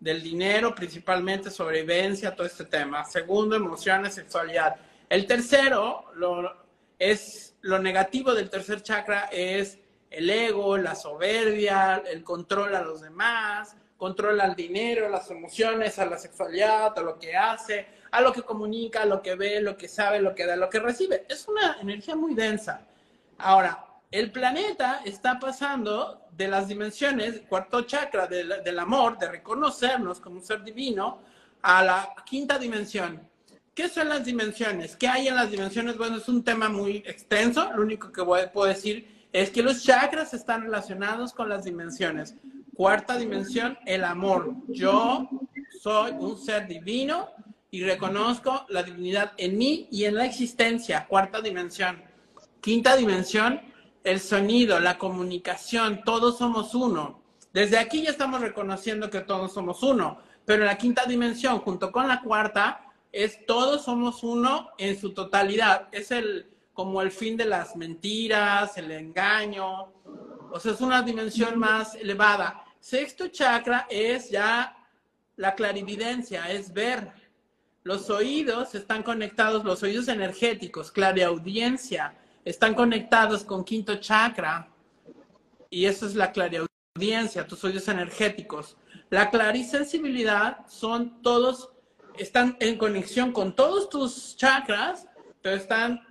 [0.00, 3.04] del dinero, principalmente sobrevivencia, todo este tema.
[3.04, 4.74] Segundo, emociones, sexualidad.
[5.08, 6.52] El tercero lo,
[6.98, 9.78] es lo negativo del tercer chakra es
[10.10, 16.06] el ego, la soberbia, el control a los demás, control al dinero, las emociones, a
[16.06, 19.76] la sexualidad, a lo que hace, a lo que comunica, a lo que ve, lo
[19.76, 21.26] que sabe, lo que da, lo que recibe.
[21.28, 22.86] Es una energía muy densa.
[23.38, 30.20] Ahora, el planeta está pasando de las dimensiones, cuarto chakra del, del amor, de reconocernos
[30.20, 31.22] como un ser divino,
[31.62, 33.30] a la quinta dimensión,
[33.80, 34.96] ¿Qué son las dimensiones?
[34.96, 35.96] ¿Qué hay en las dimensiones?
[35.96, 37.70] Bueno, es un tema muy extenso.
[37.72, 42.34] Lo único que puedo decir es que los chakras están relacionados con las dimensiones.
[42.74, 44.54] Cuarta dimensión, el amor.
[44.68, 45.28] Yo
[45.80, 47.28] soy un ser divino
[47.70, 51.06] y reconozco la divinidad en mí y en la existencia.
[51.06, 52.02] Cuarta dimensión.
[52.60, 53.60] Quinta dimensión,
[54.02, 56.02] el sonido, la comunicación.
[56.04, 57.22] Todos somos uno.
[57.52, 60.18] Desde aquí ya estamos reconociendo que todos somos uno.
[60.44, 65.88] Pero la quinta dimensión, junto con la cuarta, es todos somos uno en su totalidad.
[65.92, 69.92] Es el como el fin de las mentiras, el engaño.
[70.50, 72.64] O sea, es una dimensión más elevada.
[72.80, 74.74] Sexto chakra es ya
[75.36, 77.12] la clarividencia, es ver.
[77.82, 82.14] Los oídos están conectados, los oídos energéticos, clariaudiencia,
[82.46, 84.70] están conectados con quinto chakra.
[85.68, 88.78] Y eso es la clariaudiencia, tus oídos energéticos.
[89.10, 91.72] La clarisensibilidad son todos
[92.16, 95.06] están en conexión con todos tus chakras,
[95.42, 96.09] pero están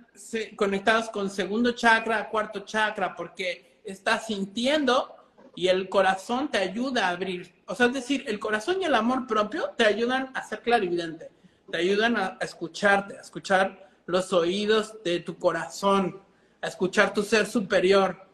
[0.56, 5.14] conectados con segundo chakra, cuarto chakra, porque estás sintiendo
[5.54, 7.54] y el corazón te ayuda a abrir.
[7.66, 11.30] O sea, es decir, el corazón y el amor propio te ayudan a ser clarividente,
[11.70, 16.20] te ayudan a, escucharte, a escuchar los oídos de tu corazón,
[16.60, 18.26] a escuchar tu ser superior.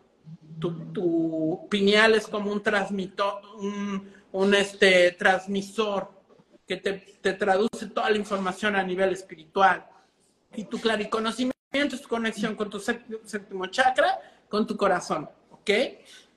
[0.59, 6.11] Tu, tu pineal es como un transmitor, un, un este, transmisor
[6.67, 9.87] que te, traduce toda la información a nivel espiritual.
[10.55, 15.71] Y tu clariconocimiento tu conexión con tu séptimo chakra, con tu corazón, ¿ok?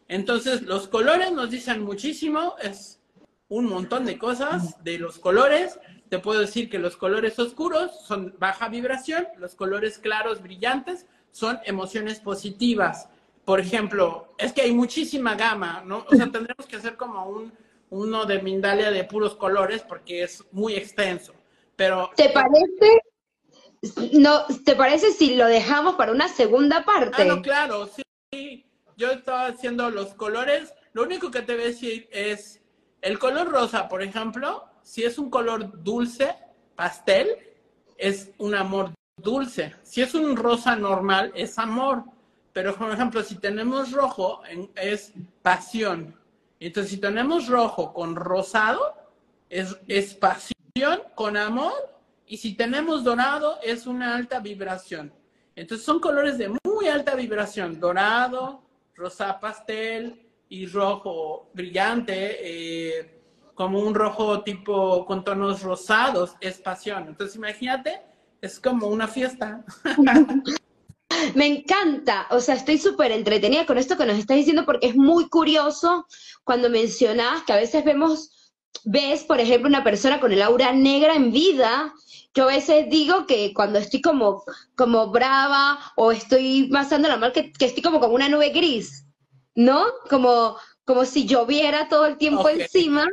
[0.08, 3.00] Entonces, los colores nos dicen muchísimo, es
[3.48, 5.80] un montón de cosas de los colores.
[6.10, 11.60] Te puedo decir que los colores oscuros son baja vibración, los colores claros, brillantes, son
[11.66, 13.08] emociones positivas.
[13.46, 16.06] Por ejemplo, es que hay muchísima gama, ¿no?
[16.10, 17.54] O sea, tendremos que hacer como un,
[17.92, 21.34] uno de Mindalia de puros colores porque es muy extenso.
[21.76, 23.02] Pero ¿Te parece
[24.14, 27.24] no te parece si lo dejamos para una segunda parte?
[27.24, 27.90] Ah, no, claro,
[28.32, 28.66] sí.
[28.98, 30.74] Yo estaba haciendo los colores.
[30.94, 32.62] Lo único que te voy a decir es
[33.02, 36.36] el color rosa, por ejemplo, si es un color dulce,
[36.76, 37.30] pastel,
[37.98, 39.76] es un amor dulce.
[39.84, 42.04] Si es un rosa normal, es amor.
[42.52, 44.42] Pero, por ejemplo, si tenemos rojo,
[44.76, 46.16] es pasión.
[46.60, 48.96] Entonces, si tenemos rojo con rosado,
[49.50, 51.74] es, es pasión con amor.
[52.30, 55.12] Y si tenemos dorado, es una alta vibración.
[55.58, 57.78] Entonces, son colores de muy alta vibración.
[57.82, 58.64] Dorado,
[58.96, 63.22] rosa pastel, y rojo brillante, eh,
[63.54, 67.08] como un rojo tipo con tonos rosados, es pasión.
[67.08, 68.02] Entonces imagínate,
[68.42, 69.64] es como una fiesta.
[71.36, 74.96] Me encanta, o sea, estoy súper entretenida con esto que nos estás diciendo porque es
[74.96, 76.08] muy curioso
[76.44, 78.39] cuando mencionas que a veces vemos,
[78.84, 81.94] ves, por ejemplo, una persona con el aura negra en vida.
[82.34, 84.44] Yo a veces digo que cuando estoy como,
[84.76, 89.06] como brava o estoy pasando la mal, que, que estoy como con una nube gris,
[89.56, 89.86] ¿no?
[90.10, 90.56] Como,
[90.86, 93.08] como si lloviera todo el tiempo encima.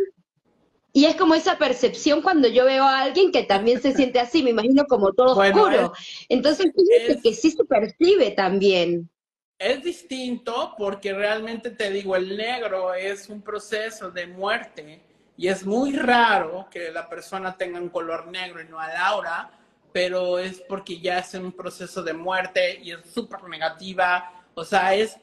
[0.93, 4.43] Y es como esa percepción cuando yo veo a alguien que también se siente así,
[4.43, 5.93] me imagino como todo oscuro.
[6.31, 9.11] Entonces, fíjate que sí se percibe también.
[9.59, 15.03] Es distinto porque realmente te digo, el negro es un proceso de muerte
[15.37, 19.51] y es muy raro que la persona tenga un color negro y no al aura,
[19.93, 24.45] pero es porque ya es un proceso de muerte y es súper negativa.
[24.55, 25.19] O sea, es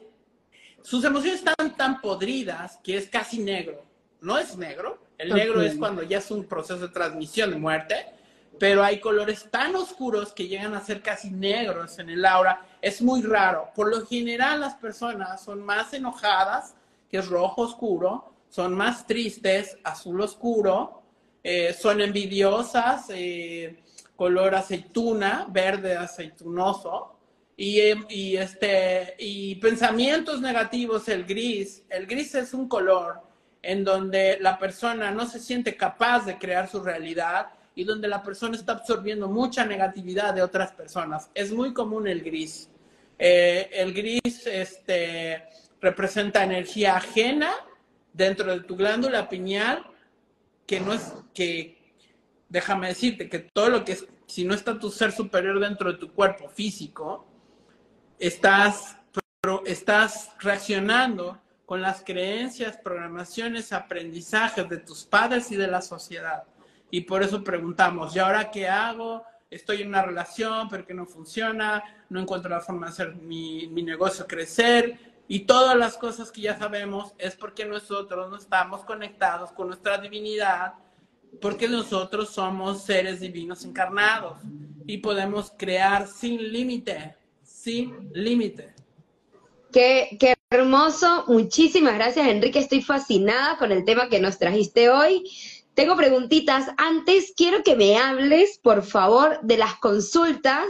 [0.84, 3.82] sus emociones están tan podridas que es casi negro.
[4.20, 8.06] No es negro, el negro es cuando ya es un proceso de transmisión de muerte,
[8.58, 12.66] pero hay colores tan oscuros que llegan a ser casi negros en el aura.
[12.82, 13.70] Es muy raro.
[13.74, 16.74] Por lo general las personas son más enojadas,
[17.10, 21.02] que es rojo oscuro, son más tristes, azul oscuro,
[21.42, 23.82] eh, son envidiosas, eh,
[24.14, 27.18] color aceituna, verde aceitunoso,
[27.56, 31.82] y, y, este, y pensamientos negativos, el gris.
[31.88, 33.22] El gris es un color
[33.60, 38.22] en donde la persona no se siente capaz de crear su realidad y donde la
[38.22, 41.28] persona está absorbiendo mucha negatividad de otras personas.
[41.34, 42.70] Es muy común el gris.
[43.18, 45.42] Eh, el gris este,
[45.80, 47.52] representa energía ajena
[48.14, 49.84] dentro de tu glándula pineal,
[50.66, 51.76] que no es que,
[52.48, 55.98] déjame decirte, que todo lo que es, si no está tu ser superior dentro de
[55.98, 57.26] tu cuerpo físico,
[58.18, 58.96] estás,
[59.66, 66.44] estás reaccionando con las creencias, programaciones, aprendizajes de tus padres y de la sociedad.
[66.90, 69.24] Y por eso preguntamos, ¿y ahora qué hago?
[69.50, 73.66] Estoy en una relación, pero que no funciona, no encuentro la forma de hacer mi,
[73.68, 75.13] mi negocio crecer.
[75.26, 79.96] Y todas las cosas que ya sabemos es porque nosotros no estamos conectados con nuestra
[79.98, 80.74] divinidad,
[81.40, 84.38] porque nosotros somos seres divinos encarnados
[84.86, 88.74] y podemos crear sin límite, sin límite.
[89.72, 91.24] Qué, qué, hermoso.
[91.26, 92.58] Muchísimas gracias, Enrique.
[92.58, 95.28] Estoy fascinada con el tema que nos trajiste hoy.
[95.72, 96.68] Tengo preguntitas.
[96.76, 100.66] Antes, quiero que me hables, por favor, de las consultas,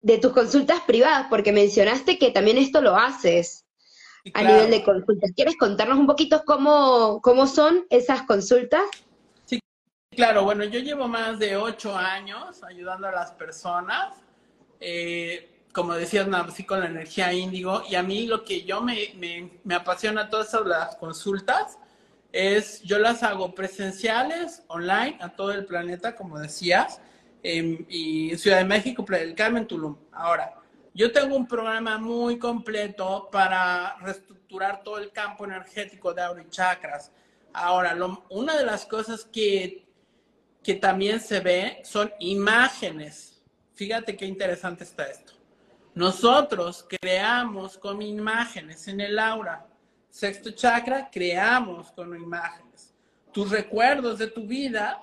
[0.00, 3.63] de tus consultas privadas, porque mencionaste que también esto lo haces
[4.32, 5.32] a nivel de consultas.
[5.36, 8.82] ¿Quieres contarnos un poquito cómo, cómo son esas consultas?
[9.44, 9.60] Sí,
[10.10, 10.44] claro.
[10.44, 14.14] Bueno, yo llevo más de ocho años ayudando a las personas.
[14.80, 17.82] Eh, como decías, así con la energía índigo.
[17.90, 21.78] Y a mí lo que yo me, me, apasiona todas esas las consultas
[22.32, 27.00] es, yo las hago presenciales, online, a todo el planeta, como decías,
[27.42, 29.96] y en Ciudad de México, Playa del Carmen, Tulum.
[30.12, 30.54] Ahora,
[30.94, 36.48] yo tengo un programa muy completo para reestructurar todo el campo energético de aura y
[36.48, 37.10] chakras.
[37.52, 37.96] Ahora,
[38.30, 39.84] una de las cosas que,
[40.62, 43.42] que también se ve son imágenes.
[43.74, 45.32] Fíjate qué interesante está esto.
[45.94, 49.66] Nosotros creamos con imágenes en el aura.
[50.10, 52.94] Sexto chakra, creamos con imágenes.
[53.32, 55.00] Tus recuerdos de tu vida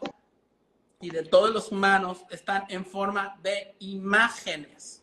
[1.01, 5.00] y de todos los humanos están en forma de imágenes.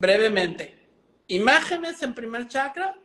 [0.00, 0.78] Brevemente,
[1.28, 2.96] imágenes en primer chakra,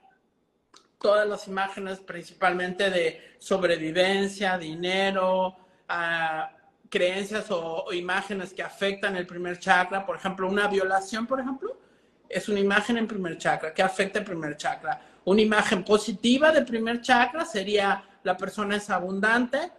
[1.01, 5.57] todas las imágenes principalmente de sobrevivencia, dinero,
[5.89, 6.55] uh,
[6.89, 10.05] creencias o, imágenes que afectan el primer chakra.
[10.05, 11.77] Por ejemplo, una violación, por ejemplo,
[12.29, 15.01] es una imagen en primer chakra que afecta el primer chakra.
[15.25, 19.69] Una imagen positiva del primer chakra sería la persona es abundante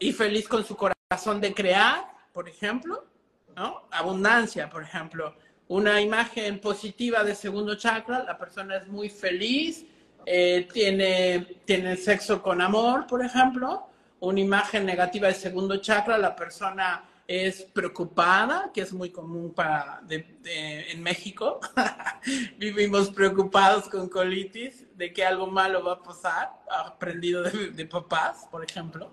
[0.00, 3.06] y feliz con su corazón de crear, por ejemplo,
[3.54, 3.86] ¿no?
[3.92, 5.36] Abundancia, por ejemplo.
[5.70, 9.84] Una imagen positiva del segundo chakra, la persona es muy feliz,
[10.26, 13.90] eh, tiene, tiene sexo con amor, por ejemplo
[14.20, 20.02] una imagen negativa del segundo chakra, la persona es preocupada, que es muy común para
[20.08, 21.60] en México.
[22.58, 28.46] Vivimos preocupados con colitis, de que algo malo va a pasar, aprendido de, de, papás,
[28.50, 29.10] por ejemplo.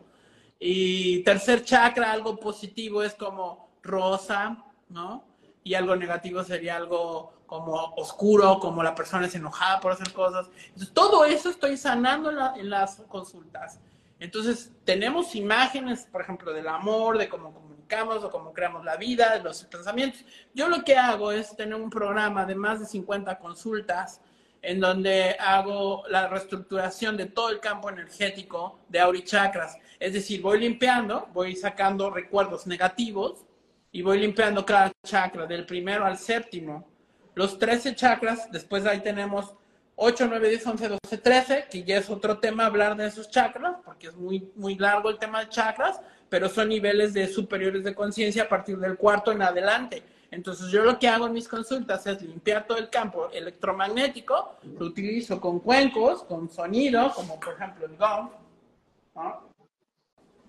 [0.59, 4.57] Y tercer chakra, algo positivo es como rosa,
[4.89, 5.23] ¿no?
[5.67, 10.47] Y algo negativo sería algo como oscuro, como la persona es enojada por hacer cosas.
[10.67, 13.81] Entonces, todo eso estoy sanando en las consultas.
[14.17, 19.37] Entonces, tenemos imágenes, por ejemplo, del amor, de cómo comunicamos o cómo creamos la vida,
[19.37, 20.23] de los pensamientos.
[20.53, 24.21] Yo lo que hago es tener un programa de más de 50 consultas
[24.61, 29.77] en donde hago la reestructuración de todo el campo energético de aurichakras.
[29.99, 33.43] Es decir, voy limpiando, voy sacando recuerdos negativos
[33.91, 36.87] y voy limpiando cada chakra, del primero al séptimo.
[37.35, 39.53] Los 13 chakras, después ahí tenemos
[39.95, 43.77] 8, 9, 10, 11, 12, 13, que ya es otro tema hablar de esos chakras,
[43.83, 47.95] porque es muy, muy largo el tema de chakras, pero son niveles de superiores de
[47.95, 50.03] conciencia a partir del cuarto en adelante.
[50.29, 54.85] Entonces yo lo que hago en mis consultas es limpiar todo el campo electromagnético, lo
[54.85, 58.29] utilizo con cuencos, con sonido, como por ejemplo el gong.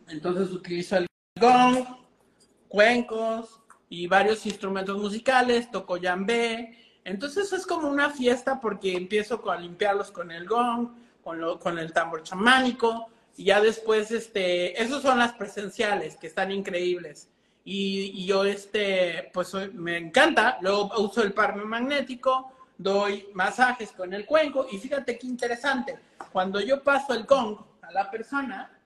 [0.08, 1.06] Entonces utilizo el
[1.40, 1.86] gong,
[2.68, 9.56] cuencos y varios instrumentos musicales, toco yambé, entonces es como una fiesta porque empiezo a
[9.56, 10.90] limpiarlos con el gong,
[11.22, 16.26] con, lo, con el tambor chamánico, y ya después, este, esos son las presenciales, que
[16.26, 17.28] están increíbles.
[17.64, 24.26] Y, yo, este, pues me encanta, luego uso el parme magnético, doy masajes con el
[24.26, 25.98] cuenco, y fíjate qué interesante,
[26.32, 28.77] cuando yo paso el gong a la persona,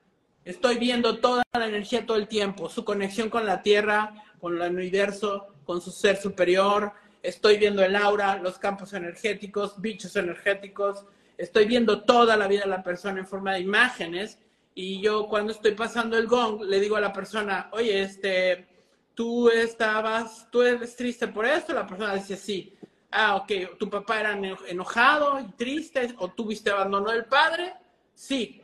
[0.45, 4.75] estoy viendo toda la energía todo el tiempo, su conexión con la Tierra, con el
[4.75, 11.05] universo, con su ser superior, estoy viendo el aura, los campos energéticos, bichos energéticos,
[11.39, 14.39] estoy viendo toda la vida de la persona en forma de imágenes
[14.75, 18.67] y yo cuando estoy pasando el gong le digo a la persona, oye, este,
[19.15, 22.75] tú estabas, tú eres triste por esto, la persona dice sí.
[23.15, 24.39] Ah, ok, tu papá era
[24.69, 27.75] enojado y triste o tuviste abandono del padre.
[28.15, 28.62] Sí,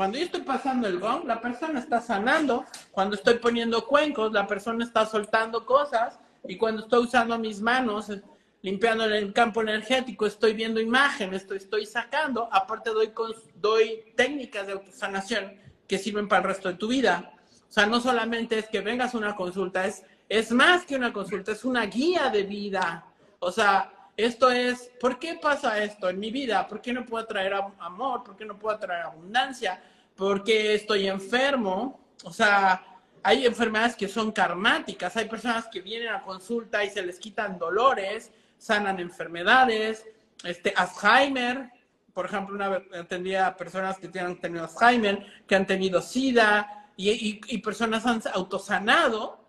[0.00, 2.64] cuando yo estoy pasando el gong, la persona está sanando.
[2.90, 8.08] Cuando estoy poniendo cuencos, la persona está soltando cosas y cuando estoy usando mis manos,
[8.08, 8.22] eh,
[8.62, 13.12] limpiando el campo energético, estoy viendo imágenes, estoy, estoy sacando, aparte doy,
[13.56, 17.34] doy técnicas de autosanación que sirven para el resto de tu vida.
[17.68, 21.12] O sea, no solamente es que vengas a una consulta, es, es más que una
[21.12, 23.04] consulta, es una guía de vida.
[23.38, 26.66] O sea, esto es, ¿por qué pasa esto en mi vida?
[26.66, 28.24] ¿Por qué no puedo traer amor?
[28.24, 29.82] ¿Por qué no puedo traer abundancia?
[30.20, 31.98] ¿Por qué estoy enfermo?
[32.24, 32.84] O sea,
[33.22, 37.58] hay enfermedades que son karmáticas, hay personas que vienen a consulta y se les quitan
[37.58, 40.04] dolores, sanan enfermedades,
[40.44, 41.70] este, Alzheimer,
[42.12, 47.40] por ejemplo, una vez atendía personas que tienen tenido Alzheimer, que han tenido SIDA, y,
[47.46, 49.42] y personas han autosanado,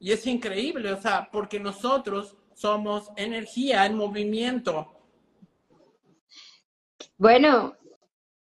[0.00, 4.92] y es increíble, o sea, porque nosotros somos energía en movimiento.
[7.16, 7.76] Bueno,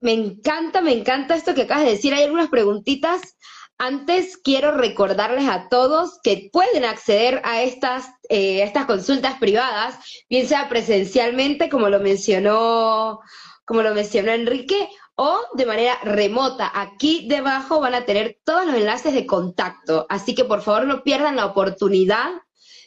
[0.00, 2.14] me encanta, me encanta esto que acabas de decir.
[2.14, 3.36] Hay algunas preguntitas
[3.82, 9.98] antes quiero recordarles a todos que pueden acceder a estas, eh, estas consultas privadas,
[10.28, 13.20] bien sea presencialmente, como lo mencionó,
[13.64, 16.70] como lo mencionó Enrique, o de manera remota.
[16.74, 21.02] Aquí debajo van a tener todos los enlaces de contacto, así que por favor no
[21.02, 22.32] pierdan la oportunidad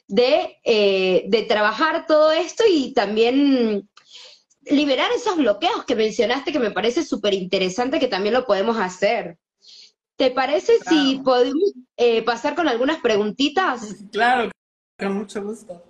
[0.07, 3.89] de, eh, de trabajar todo esto y también
[4.66, 9.38] liberar esos bloqueos que mencionaste, que me parece súper interesante que también lo podemos hacer.
[10.16, 13.95] ¿Te parece si podemos eh, pasar con algunas preguntitas?
[14.11, 14.51] Claro,
[14.97, 15.84] con mucho gusto.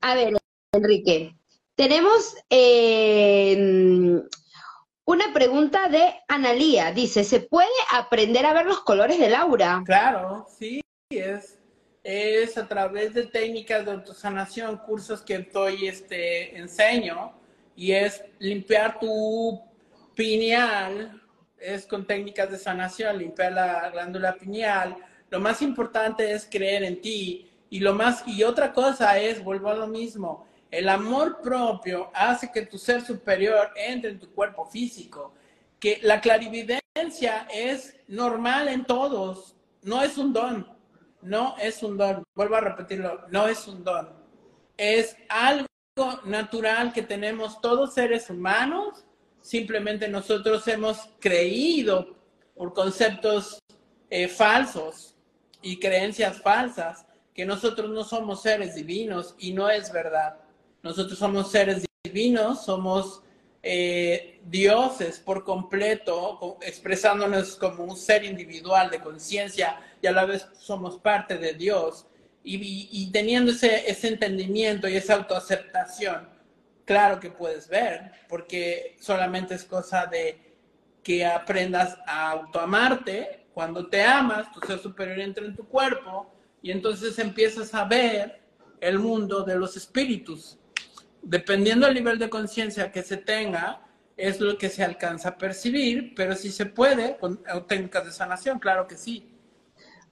[0.00, 0.36] A ver,
[0.72, 1.36] Enrique,
[1.76, 4.20] tenemos eh,
[5.04, 6.92] una pregunta de Analía.
[6.92, 9.82] Dice, ¿se puede aprender a ver los colores del aura?
[9.86, 11.58] Claro, sí, es,
[12.02, 17.32] es a través de técnicas de autosanación, cursos que estoy, este, enseño,
[17.76, 19.60] y es limpiar tu
[20.14, 21.22] pineal
[21.58, 24.96] es con técnicas de sanación, limpiar la glándula pineal.
[25.30, 27.50] Lo más importante es creer en ti.
[27.70, 32.50] Y lo más, y otra cosa es, vuelvo a lo mismo, el amor propio hace
[32.52, 35.34] que tu ser superior entre en tu cuerpo físico.
[35.80, 40.66] Que la clarividencia es normal en todos, no es un don,
[41.22, 42.22] no es un don.
[42.34, 44.08] Vuelvo a repetirlo, no es un don.
[44.76, 45.66] Es algo
[46.24, 49.06] natural que tenemos todos seres humanos
[49.40, 52.16] simplemente nosotros hemos creído
[52.54, 53.58] por conceptos
[54.10, 55.14] eh, falsos
[55.62, 60.36] y creencias falsas que nosotros no somos seres divinos y no es verdad.
[60.82, 63.22] Nosotros somos seres divinos, somos
[63.62, 70.46] eh, dioses por completo, expresándonos como un ser individual de conciencia y a la vez
[70.58, 72.06] somos parte de Dios.
[72.48, 76.28] Y, teniendo ese, ese entendimiento y esa autoaceptación,
[76.84, 80.54] claro que puedes ver, porque solamente es cosa de
[81.02, 83.46] que aprendas a autoamarte.
[83.52, 86.32] Cuando te amas, tu ser superior entra en tu cuerpo
[86.62, 88.40] y entonces empiezas a ver
[88.80, 90.58] el mundo de los espíritus.
[91.22, 93.82] Dependiendo del nivel de conciencia que se tenga,
[94.16, 98.60] es lo que se alcanza a percibir, pero si se puede con técnicas de sanación,
[98.60, 99.32] claro que sí.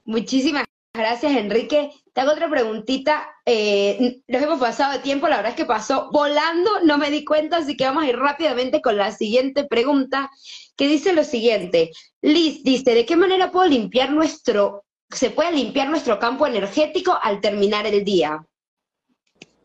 [0.03, 0.64] Muchísimas
[0.97, 1.91] gracias, Enrique.
[2.13, 3.27] Te hago otra preguntita.
[3.45, 7.25] Eh, nos hemos pasado de tiempo, la verdad es que pasó volando, no me di
[7.25, 10.29] cuenta, así que vamos a ir rápidamente con la siguiente pregunta,
[10.75, 11.91] que dice lo siguiente.
[12.21, 17.41] Liz dice, ¿de qué manera puedo limpiar nuestro, se puede limpiar nuestro campo energético al
[17.41, 18.45] terminar el día?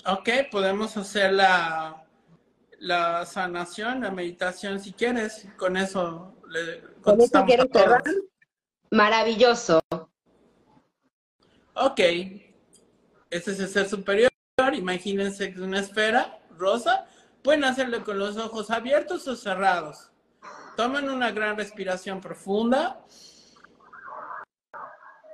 [0.07, 2.05] Ok, podemos hacer la,
[2.79, 5.47] la sanación, la meditación si quieres.
[5.57, 8.03] Con eso le contestamos a todos.
[8.91, 9.80] Maravilloso.
[11.83, 11.99] Ok,
[13.31, 14.31] este es el ser superior.
[14.75, 17.07] Imagínense que es una esfera rosa.
[17.43, 20.11] Pueden hacerlo con los ojos abiertos o cerrados.
[20.77, 23.01] Tomen una gran respiración profunda.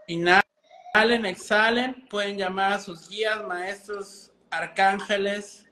[0.07, 2.07] Inhalen, exhalen.
[2.09, 5.67] Pueden llamar a sus guías, maestros, arcángeles,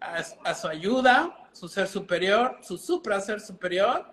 [0.00, 4.12] a, su ayuda, su ser superior, su supra ser superior.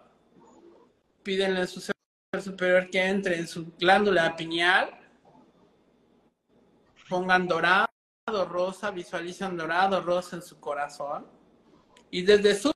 [1.24, 1.96] Pídenle a su ser
[2.40, 5.07] superior que entre en su glándula pineal
[7.10, 7.88] pongan dorado,
[8.48, 11.28] rosa, visualizan dorado, rosa en su corazón.
[12.10, 12.72] Y desde su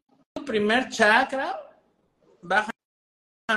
[0.45, 1.59] primer chakra
[2.41, 2.71] bajan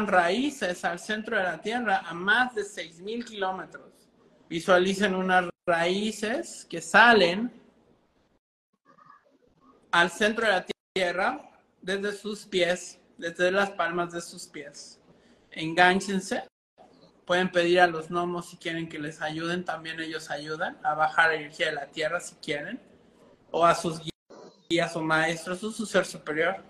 [0.06, 3.92] raíces al centro de la Tierra a más de 6.000 kilómetros.
[4.48, 7.52] Visualicen unas raíces que salen
[9.90, 11.50] al centro de la Tierra
[11.80, 15.00] desde sus pies, desde las palmas de sus pies.
[15.50, 16.48] Enganchense
[17.26, 21.30] Pueden pedir a los gnomos si quieren que les ayuden, también ellos ayudan a bajar
[21.30, 22.80] la energía de la tierra si quieren,
[23.50, 24.00] o a sus
[24.68, 26.62] guías o maestros o su ser superior.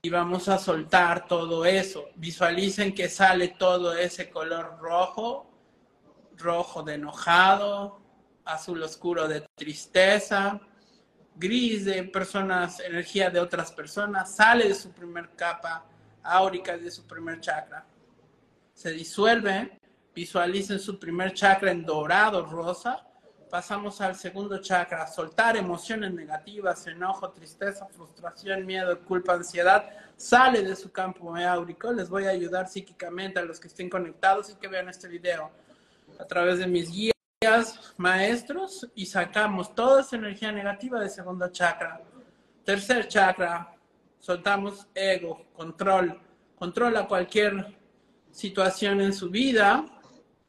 [0.00, 2.08] y vamos a soltar todo eso.
[2.16, 5.50] Visualicen que sale todo ese color rojo,
[6.36, 8.00] rojo de enojado,
[8.44, 10.60] azul oscuro de tristeza,
[11.38, 15.84] gris de personas, energía de otras personas, sale de su primer capa
[16.22, 17.86] áurica, de su primer chakra.
[18.74, 19.78] Se disuelve,
[20.14, 23.04] visualicen su primer chakra en dorado, rosa.
[23.50, 29.88] Pasamos al segundo chakra, soltar emociones negativas, enojo, tristeza, frustración, miedo, culpa, ansiedad.
[30.16, 31.92] Sale de su campo áurico.
[31.92, 35.50] Les voy a ayudar psíquicamente a los que estén conectados y que vean este video
[36.18, 37.17] a través de mis guías
[37.98, 42.00] maestros y sacamos toda esa energía negativa del segundo chakra.
[42.64, 43.76] Tercer chakra,
[44.18, 46.20] soltamos ego, control,
[46.56, 47.78] controla cualquier
[48.32, 49.86] situación en su vida,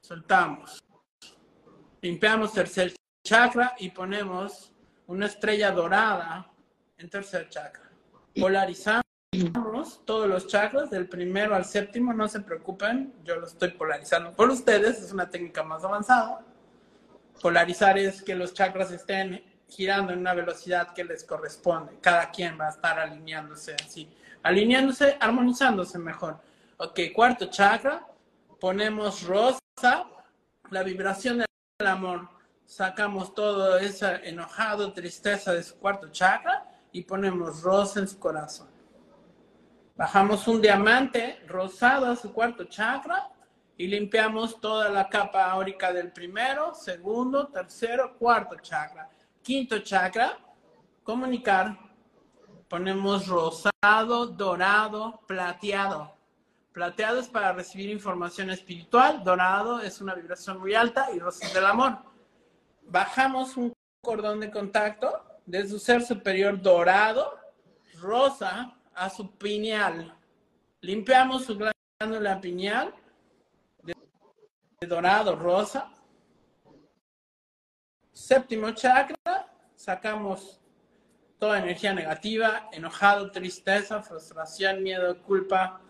[0.01, 0.79] soltamos.
[2.01, 4.71] Limpiamos tercer chakra y ponemos
[5.05, 6.51] una estrella dorada
[6.97, 7.91] en tercer chakra.
[8.35, 9.03] Polarizamos
[10.05, 14.49] todos los chakras del primero al séptimo, no se preocupen, yo lo estoy polarizando por
[14.49, 16.48] ustedes, es una técnica más avanzada.
[17.41, 21.97] Polarizar es que los chakras estén girando en una velocidad que les corresponde.
[22.01, 24.09] Cada quien va a estar alineándose así.
[24.43, 26.39] Alineándose, armonizándose mejor.
[26.77, 28.05] Ok, cuarto chakra.
[28.59, 29.59] Ponemos rosa,
[30.69, 32.27] la vibración del amor.
[32.65, 38.67] Sacamos todo ese enojado, tristeza de su cuarto chakra y ponemos rosa en su corazón.
[39.95, 43.29] Bajamos un diamante rosado a su cuarto chakra
[43.79, 49.09] y limpiamos toda la capa áurica del primero, segundo, tercero, cuarto chakra.
[49.41, 50.37] Quinto chakra,
[51.01, 51.79] comunicar.
[52.67, 56.13] Ponemos rosado, dorado, plateado.
[56.73, 61.65] Plateado es para recibir información espiritual, dorado es una vibración muy alta y rosa del
[61.65, 61.99] amor.
[62.81, 63.71] Bajamos un
[64.01, 67.39] cordón de contacto de su ser superior dorado,
[68.01, 70.13] rosa, a su pineal.
[70.81, 72.93] Limpiamos su glándula pineal
[74.87, 75.91] dorado, rosa.
[78.13, 80.61] Séptimo chakra, sacamos
[81.37, 85.81] toda energía negativa, enojado, tristeza, frustración, miedo, culpa,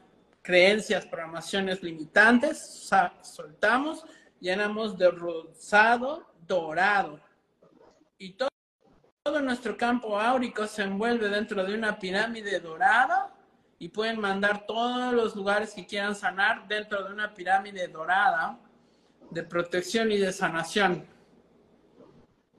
[0.41, 2.89] creencias, programaciones limitantes,
[3.21, 4.05] soltamos,
[4.39, 7.19] llenamos de rosado, dorado.
[8.17, 8.49] Y todo,
[9.23, 13.33] todo nuestro campo áurico se envuelve dentro de una pirámide dorada
[13.77, 18.59] y pueden mandar todos los lugares que quieran sanar dentro de una pirámide dorada
[19.31, 21.05] de protección y de sanación.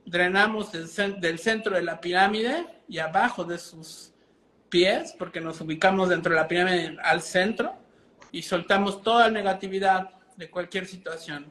[0.04, 4.12] Drenamos del, centro de la pirámide y abajo de sus
[4.68, 7.76] pies, porque nos ubicamos dentro de la pirámide al centro,
[8.32, 11.46] y soltamos toda negatividad de cualquier situación,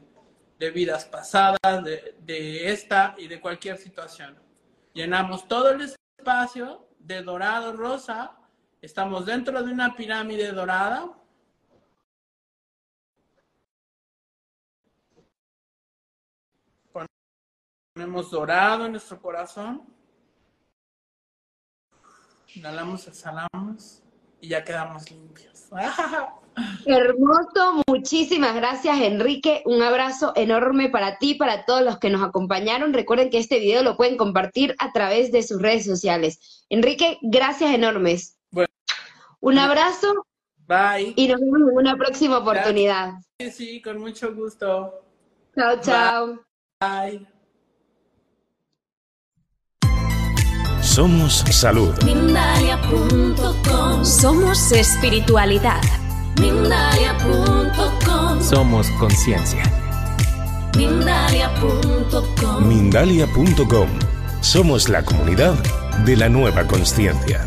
[0.58, 4.36] de vidas pasadas, de esta y de cualquier situación.
[4.92, 8.32] Llenamos todo el espacio de dorado rosa,
[8.82, 11.19] estamos dentro de una pirámide dorada
[18.00, 19.82] Ponemos dorado en nuestro corazón.
[22.54, 24.02] Inhalamos, exhalamos
[24.40, 25.68] y ya quedamos limpios.
[26.86, 32.94] Hermoso, muchísimas gracias Enrique, un abrazo enorme para ti, para todos los que nos acompañaron.
[32.94, 36.64] Recuerden que este video lo pueden compartir a través de sus redes sociales.
[36.70, 38.38] Enrique, gracias enormes.
[38.50, 38.72] Bueno.
[39.40, 40.26] Un abrazo.
[40.66, 41.12] Bye.
[41.16, 43.12] Y nos vemos en una próxima oportunidad.
[43.38, 45.04] Sí, sí, con mucho gusto.
[45.54, 46.40] Chao, chao.
[46.80, 47.39] Bye.
[51.00, 51.94] Somos salud.
[52.04, 55.80] Mindalia.com Somos espiritualidad.
[56.38, 59.62] Mindalia.com Somos conciencia.
[60.76, 63.88] Mindalia.com Mindalia.com.
[64.42, 65.54] Somos la comunidad
[66.04, 67.46] de la nueva conciencia.